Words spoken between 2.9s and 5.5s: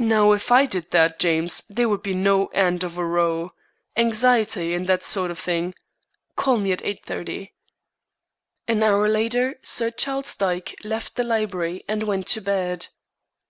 a row. Anxiety, and that sort of